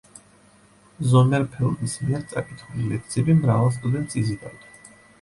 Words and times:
ზომერფელდის 1.11 1.95
მიერ 2.07 2.25
წაკითხული 2.33 2.89
ლექციები 2.95 3.39
მრავალ 3.45 3.73
სტუდენტს 3.81 4.23
იზიდავდა. 4.27 4.95